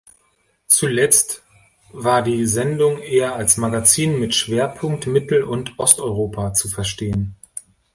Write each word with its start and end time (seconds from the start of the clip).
Zuletzt 0.65 1.43
war 1.91 2.23
die 2.23 2.47
Sendung 2.47 2.97
eher 3.03 3.35
als 3.35 3.57
Magazin 3.57 4.19
mit 4.19 4.33
Schwerpunkt 4.33 5.05
Mittel- 5.05 5.43
und 5.43 5.77
Osteuropa 5.77 6.55
zu 6.55 6.69
verstehen. 6.69 7.35